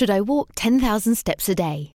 Should 0.00 0.08
I 0.08 0.22
walk 0.22 0.52
10,000 0.54 1.14
steps 1.14 1.46
a 1.50 1.54
day? 1.54 1.92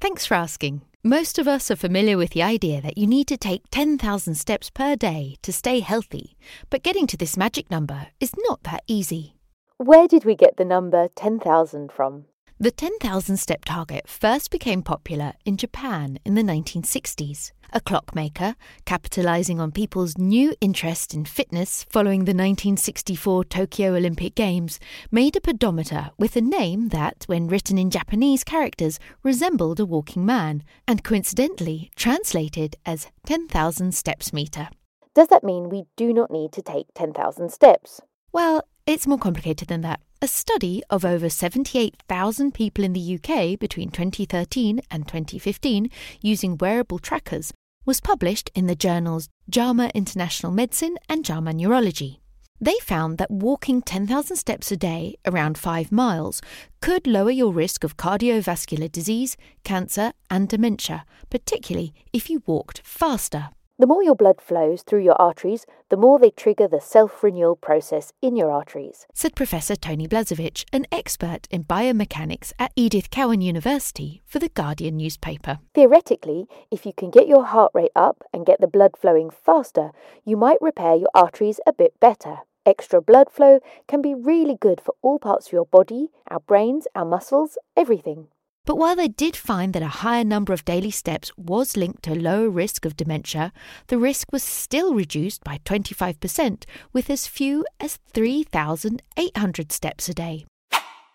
Thanks 0.00 0.24
for 0.24 0.36
asking. 0.36 0.80
Most 1.04 1.38
of 1.38 1.46
us 1.46 1.70
are 1.70 1.76
familiar 1.76 2.16
with 2.16 2.30
the 2.30 2.42
idea 2.42 2.80
that 2.80 2.96
you 2.96 3.06
need 3.06 3.26
to 3.26 3.36
take 3.36 3.64
10,000 3.70 4.34
steps 4.36 4.70
per 4.70 4.96
day 4.96 5.36
to 5.42 5.52
stay 5.52 5.80
healthy, 5.80 6.38
but 6.70 6.82
getting 6.82 7.06
to 7.08 7.18
this 7.18 7.36
magic 7.36 7.70
number 7.70 8.06
is 8.20 8.32
not 8.38 8.62
that 8.62 8.84
easy. 8.86 9.34
Where 9.76 10.08
did 10.08 10.24
we 10.24 10.34
get 10.34 10.56
the 10.56 10.64
number 10.64 11.08
10,000 11.14 11.92
from? 11.92 12.24
The 12.62 12.70
10,000 12.70 13.38
step 13.38 13.64
target 13.64 14.06
first 14.06 14.50
became 14.50 14.82
popular 14.82 15.32
in 15.46 15.56
Japan 15.56 16.18
in 16.26 16.34
the 16.34 16.42
1960s. 16.42 17.52
A 17.72 17.80
clockmaker, 17.80 18.54
capitalizing 18.84 19.58
on 19.58 19.72
people's 19.72 20.18
new 20.18 20.54
interest 20.60 21.14
in 21.14 21.24
fitness 21.24 21.86
following 21.88 22.26
the 22.26 22.34
1964 22.34 23.46
Tokyo 23.46 23.94
Olympic 23.94 24.34
Games, 24.34 24.78
made 25.10 25.36
a 25.36 25.40
pedometer 25.40 26.10
with 26.18 26.36
a 26.36 26.42
name 26.42 26.90
that, 26.90 27.24
when 27.28 27.48
written 27.48 27.78
in 27.78 27.88
Japanese 27.88 28.44
characters, 28.44 28.98
resembled 29.22 29.80
a 29.80 29.86
walking 29.86 30.26
man, 30.26 30.62
and 30.86 31.02
coincidentally 31.02 31.90
translated 31.96 32.76
as 32.84 33.06
10,000 33.24 33.94
steps 33.94 34.34
meter. 34.34 34.68
Does 35.14 35.28
that 35.28 35.44
mean 35.44 35.70
we 35.70 35.84
do 35.96 36.12
not 36.12 36.30
need 36.30 36.52
to 36.52 36.60
take 36.60 36.88
10,000 36.94 37.50
steps? 37.50 38.02
Well, 38.32 38.68
it's 38.86 39.06
more 39.06 39.18
complicated 39.18 39.68
than 39.68 39.80
that. 39.80 40.00
A 40.22 40.28
study 40.28 40.82
of 40.90 41.02
over 41.02 41.30
78,000 41.30 42.52
people 42.52 42.84
in 42.84 42.92
the 42.92 43.14
UK 43.14 43.58
between 43.58 43.90
2013 43.90 44.82
and 44.90 45.08
2015 45.08 45.90
using 46.20 46.58
wearable 46.58 46.98
trackers 46.98 47.54
was 47.86 48.02
published 48.02 48.50
in 48.54 48.66
the 48.66 48.74
journals 48.74 49.30
JAMA 49.48 49.90
International 49.94 50.52
Medicine 50.52 50.98
and 51.08 51.24
JAMA 51.24 51.54
Neurology. 51.54 52.20
They 52.60 52.76
found 52.82 53.16
that 53.16 53.30
walking 53.30 53.80
10,000 53.80 54.36
steps 54.36 54.70
a 54.70 54.76
day, 54.76 55.16
around 55.24 55.56
5 55.56 55.90
miles, 55.90 56.42
could 56.82 57.06
lower 57.06 57.30
your 57.30 57.54
risk 57.54 57.82
of 57.82 57.96
cardiovascular 57.96 58.92
disease, 58.92 59.38
cancer, 59.64 60.12
and 60.28 60.50
dementia, 60.50 61.06
particularly 61.30 61.94
if 62.12 62.28
you 62.28 62.42
walked 62.44 62.82
faster. 62.84 63.48
The 63.80 63.86
more 63.86 64.02
your 64.04 64.14
blood 64.14 64.42
flows 64.42 64.82
through 64.82 65.04
your 65.04 65.18
arteries, 65.18 65.64
the 65.88 65.96
more 65.96 66.18
they 66.18 66.28
trigger 66.28 66.68
the 66.68 66.82
self 66.82 67.22
renewal 67.22 67.56
process 67.56 68.12
in 68.20 68.36
your 68.36 68.50
arteries, 68.50 69.06
said 69.14 69.34
Professor 69.34 69.74
Tony 69.74 70.06
Blazevich, 70.06 70.66
an 70.70 70.84
expert 70.92 71.48
in 71.50 71.64
biomechanics 71.64 72.52
at 72.58 72.72
Edith 72.76 73.08
Cowan 73.08 73.40
University, 73.40 74.20
for 74.26 74.38
the 74.38 74.50
Guardian 74.50 74.98
newspaper. 74.98 75.60
Theoretically, 75.72 76.46
if 76.70 76.84
you 76.84 76.92
can 76.92 77.08
get 77.08 77.26
your 77.26 77.46
heart 77.46 77.72
rate 77.72 77.96
up 77.96 78.22
and 78.34 78.44
get 78.44 78.60
the 78.60 78.66
blood 78.66 78.98
flowing 78.98 79.30
faster, 79.30 79.92
you 80.26 80.36
might 80.36 80.60
repair 80.60 80.96
your 80.96 81.08
arteries 81.14 81.58
a 81.66 81.72
bit 81.72 81.98
better. 82.00 82.40
Extra 82.66 83.00
blood 83.00 83.30
flow 83.30 83.60
can 83.88 84.02
be 84.02 84.14
really 84.14 84.58
good 84.60 84.82
for 84.82 84.94
all 85.00 85.18
parts 85.18 85.46
of 85.46 85.52
your 85.54 85.64
body, 85.64 86.10
our 86.28 86.40
brains, 86.40 86.86
our 86.94 87.06
muscles, 87.06 87.56
everything. 87.78 88.28
But 88.64 88.76
while 88.76 88.96
they 88.96 89.08
did 89.08 89.36
find 89.36 89.72
that 89.72 89.82
a 89.82 90.00
higher 90.04 90.24
number 90.24 90.52
of 90.52 90.64
daily 90.64 90.90
steps 90.90 91.32
was 91.36 91.76
linked 91.76 92.02
to 92.04 92.14
lower 92.14 92.50
risk 92.50 92.84
of 92.84 92.96
dementia, 92.96 93.52
the 93.88 93.98
risk 93.98 94.32
was 94.32 94.42
still 94.42 94.94
reduced 94.94 95.42
by 95.42 95.58
25% 95.64 96.64
with 96.92 97.10
as 97.10 97.26
few 97.26 97.64
as 97.80 97.98
3,800 98.12 99.72
steps 99.72 100.08
a 100.08 100.14
day. 100.14 100.46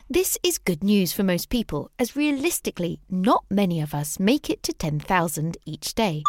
This 0.10 0.38
is 0.44 0.60
good 0.60 0.84
news 0.84 1.14
for 1.14 1.24
most 1.24 1.50
people, 1.50 1.90
as 1.98 2.16
realistically, 2.16 3.00
not 3.10 3.44
many 3.50 3.82
of 3.82 3.96
us 3.96 4.20
make 4.20 4.50
it 4.50 4.62
to 4.64 4.74
10,000 4.74 5.58
each 5.66 5.96
day. 5.96 6.22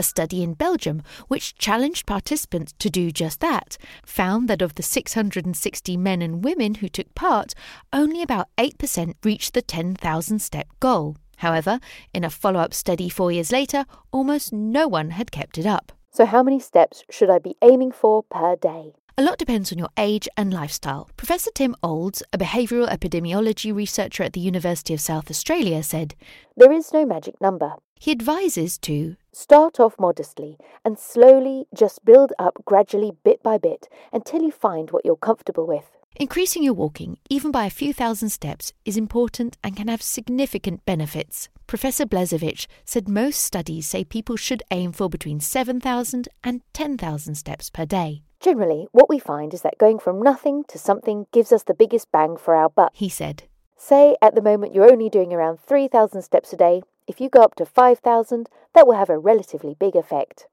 A 0.00 0.02
study 0.02 0.42
in 0.42 0.54
Belgium, 0.54 1.02
which 1.28 1.56
challenged 1.56 2.06
participants 2.06 2.72
to 2.78 2.88
do 2.88 3.10
just 3.10 3.40
that, 3.40 3.76
found 4.02 4.48
that 4.48 4.62
of 4.62 4.76
the 4.76 4.82
660 4.82 5.96
men 5.98 6.22
and 6.22 6.42
women 6.42 6.76
who 6.76 6.88
took 6.88 7.14
part, 7.14 7.52
only 7.92 8.22
about 8.22 8.48
8% 8.56 9.12
reached 9.22 9.52
the 9.52 9.60
10,000 9.60 10.38
step 10.38 10.68
goal. 10.80 11.18
However, 11.36 11.80
in 12.14 12.24
a 12.24 12.30
follow 12.30 12.60
up 12.60 12.72
study 12.72 13.10
four 13.10 13.30
years 13.30 13.52
later, 13.52 13.84
almost 14.10 14.54
no 14.54 14.88
one 14.88 15.10
had 15.10 15.30
kept 15.30 15.58
it 15.58 15.66
up. 15.66 15.92
So, 16.10 16.24
how 16.24 16.42
many 16.42 16.60
steps 16.60 17.04
should 17.10 17.28
I 17.28 17.38
be 17.38 17.56
aiming 17.60 17.92
for 17.92 18.22
per 18.22 18.56
day? 18.56 18.94
A 19.20 19.28
lot 19.28 19.36
depends 19.36 19.70
on 19.70 19.76
your 19.76 19.90
age 19.98 20.26
and 20.34 20.50
lifestyle. 20.50 21.10
Professor 21.18 21.50
Tim 21.54 21.76
Olds, 21.82 22.22
a 22.32 22.38
behavioural 22.38 22.88
epidemiology 22.88 23.70
researcher 23.70 24.22
at 24.22 24.32
the 24.32 24.40
University 24.40 24.94
of 24.94 25.00
South 25.02 25.30
Australia, 25.30 25.82
said 25.82 26.14
There 26.56 26.72
is 26.72 26.90
no 26.94 27.04
magic 27.04 27.38
number. 27.38 27.74
He 27.96 28.12
advises 28.12 28.78
to 28.78 29.16
start 29.30 29.78
off 29.78 29.96
modestly 29.98 30.56
and 30.86 30.98
slowly 30.98 31.66
just 31.74 32.02
build 32.02 32.32
up 32.38 32.64
gradually 32.64 33.12
bit 33.22 33.42
by 33.42 33.58
bit 33.58 33.90
until 34.10 34.40
you 34.40 34.50
find 34.50 34.90
what 34.90 35.04
you're 35.04 35.16
comfortable 35.16 35.66
with. 35.66 35.90
Increasing 36.16 36.62
your 36.62 36.72
walking, 36.72 37.18
even 37.28 37.50
by 37.50 37.66
a 37.66 37.76
few 37.78 37.92
thousand 37.92 38.30
steps, 38.30 38.72
is 38.86 38.96
important 38.96 39.58
and 39.62 39.76
can 39.76 39.88
have 39.88 40.00
significant 40.00 40.86
benefits. 40.86 41.50
Professor 41.66 42.06
Blazevich 42.06 42.66
said 42.86 43.06
most 43.06 43.44
studies 43.44 43.86
say 43.86 44.02
people 44.02 44.36
should 44.36 44.62
aim 44.70 44.92
for 44.92 45.10
between 45.10 45.40
7,000 45.40 46.26
and 46.42 46.62
10,000 46.72 47.34
steps 47.34 47.68
per 47.68 47.84
day. 47.84 48.22
Generally, 48.40 48.88
what 48.92 49.10
we 49.10 49.18
find 49.18 49.52
is 49.52 49.60
that 49.60 49.76
going 49.76 49.98
from 49.98 50.22
nothing 50.22 50.64
to 50.68 50.78
something 50.78 51.26
gives 51.30 51.52
us 51.52 51.62
the 51.62 51.74
biggest 51.74 52.10
bang 52.10 52.38
for 52.38 52.54
our 52.54 52.70
buck, 52.70 52.92
he 52.94 53.10
said. 53.10 53.42
Say 53.76 54.16
at 54.22 54.34
the 54.34 54.42
moment 54.42 54.74
you're 54.74 54.90
only 54.90 55.10
doing 55.10 55.32
around 55.32 55.60
3,000 55.60 56.22
steps 56.22 56.52
a 56.54 56.56
day. 56.56 56.82
If 57.06 57.20
you 57.20 57.28
go 57.28 57.42
up 57.42 57.54
to 57.56 57.66
5,000, 57.66 58.48
that 58.74 58.86
will 58.86 58.96
have 58.96 59.10
a 59.10 59.18
relatively 59.18 59.76
big 59.78 59.94
effect. 59.94 60.46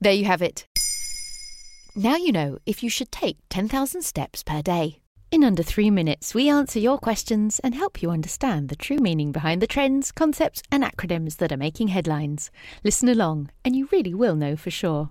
There 0.00 0.12
you 0.12 0.24
have 0.24 0.42
it. 0.42 0.66
Now 1.94 2.16
you 2.16 2.32
know 2.32 2.58
if 2.66 2.82
you 2.82 2.90
should 2.90 3.12
take 3.12 3.38
10,000 3.50 4.02
steps 4.02 4.42
per 4.42 4.60
day. 4.60 4.98
In 5.30 5.44
under 5.44 5.62
three 5.62 5.90
minutes, 5.90 6.34
we 6.34 6.48
answer 6.48 6.78
your 6.78 6.96
questions 6.96 7.60
and 7.62 7.74
help 7.74 8.00
you 8.00 8.10
understand 8.10 8.68
the 8.68 8.76
true 8.76 8.96
meaning 8.96 9.30
behind 9.30 9.60
the 9.60 9.66
trends, 9.66 10.10
concepts, 10.10 10.62
and 10.72 10.82
acronyms 10.82 11.36
that 11.36 11.52
are 11.52 11.56
making 11.58 11.88
headlines. 11.88 12.50
Listen 12.82 13.10
along, 13.10 13.50
and 13.62 13.76
you 13.76 13.88
really 13.92 14.14
will 14.14 14.36
know 14.36 14.56
for 14.56 14.70
sure. 14.70 15.10